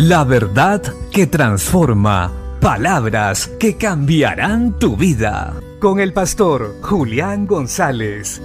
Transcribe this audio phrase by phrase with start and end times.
[0.00, 2.32] La verdad que transforma.
[2.60, 5.60] Palabras que cambiarán tu vida.
[5.80, 8.40] Con el pastor Julián González.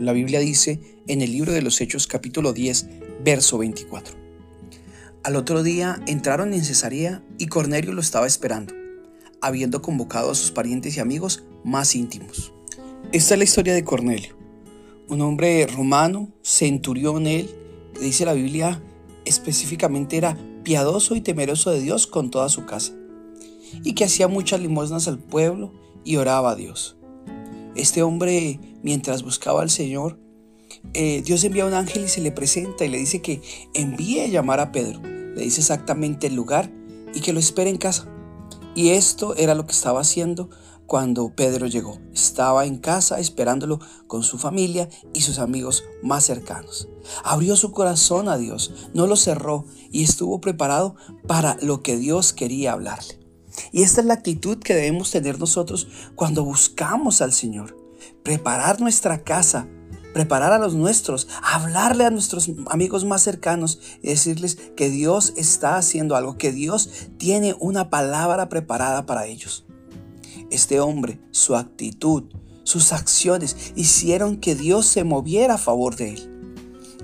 [0.00, 2.88] La Biblia dice en el libro de los Hechos capítulo 10,
[3.24, 4.16] verso 24.
[5.22, 8.74] Al otro día entraron en Cesarea y Cornelio lo estaba esperando,
[9.40, 12.52] habiendo convocado a sus parientes y amigos más íntimos.
[13.12, 14.35] Esta es la historia de Cornelio
[15.08, 17.48] un hombre romano, centurión él,
[18.00, 18.82] dice la Biblia
[19.24, 22.92] específicamente era piadoso y temeroso de Dios con toda su casa,
[23.84, 25.72] y que hacía muchas limosnas al pueblo
[26.04, 26.96] y oraba a Dios.
[27.74, 30.18] Este hombre, mientras buscaba al Señor,
[30.94, 33.42] eh, Dios envía a un ángel y se le presenta y le dice que
[33.74, 35.00] envíe a llamar a Pedro.
[35.02, 36.70] Le dice exactamente el lugar
[37.14, 38.08] y que lo espere en casa.
[38.74, 40.48] Y esto era lo que estaba haciendo
[40.86, 41.98] cuando Pedro llegó.
[42.14, 46.88] Estaba en casa esperándolo con su familia y sus amigos más cercanos.
[47.24, 52.32] Abrió su corazón a Dios, no lo cerró y estuvo preparado para lo que Dios
[52.32, 53.18] quería hablarle.
[53.72, 57.76] Y esta es la actitud que debemos tener nosotros cuando buscamos al Señor.
[58.22, 59.68] Preparar nuestra casa,
[60.16, 65.76] preparar a los nuestros, hablarle a nuestros amigos más cercanos y decirles que Dios está
[65.76, 66.88] haciendo algo, que Dios
[67.18, 69.65] tiene una palabra preparada para ellos.
[70.50, 72.24] Este hombre, su actitud,
[72.66, 76.32] sus acciones hicieron que Dios se moviera a favor de él.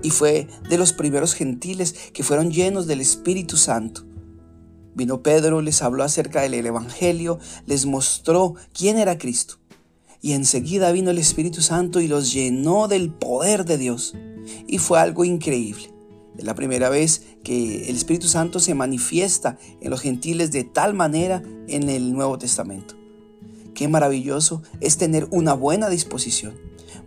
[0.03, 4.05] Y fue de los primeros gentiles que fueron llenos del Espíritu Santo.
[4.95, 9.59] Vino Pedro, les habló acerca del Evangelio, les mostró quién era Cristo.
[10.21, 14.15] Y enseguida vino el Espíritu Santo y los llenó del poder de Dios.
[14.67, 15.93] Y fue algo increíble.
[16.37, 20.95] Es la primera vez que el Espíritu Santo se manifiesta en los gentiles de tal
[20.95, 23.02] manera en el Nuevo Testamento.
[23.75, 26.55] Qué maravilloso es tener una buena disposición,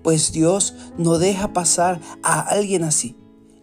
[0.04, 3.16] pues Dios no deja pasar a alguien así.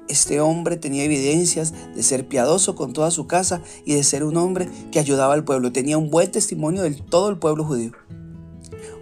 [0.09, 4.37] Este hombre tenía evidencias de ser piadoso con toda su casa y de ser un
[4.37, 5.73] hombre que ayudaba al pueblo.
[5.73, 7.93] Tenía un buen testimonio de todo el pueblo judío.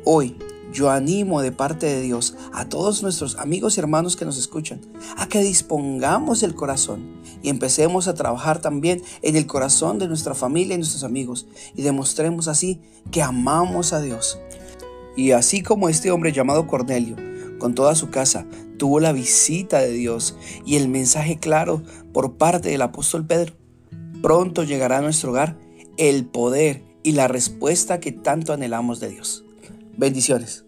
[0.05, 0.37] Hoy
[0.72, 4.81] yo animo de parte de Dios a todos nuestros amigos y hermanos que nos escuchan
[5.16, 10.34] a que dispongamos el corazón y empecemos a trabajar también en el corazón de nuestra
[10.34, 14.38] familia y nuestros amigos y demostremos así que amamos a Dios.
[15.16, 17.16] Y así como este hombre llamado Cornelio,
[17.58, 18.47] con toda su casa,
[18.78, 21.82] tuvo la visita de Dios y el mensaje claro
[22.12, 23.54] por parte del apóstol Pedro,
[24.22, 25.56] pronto llegará a nuestro hogar
[25.97, 29.44] el poder y la respuesta que tanto anhelamos de Dios.
[29.97, 30.65] Bendiciones.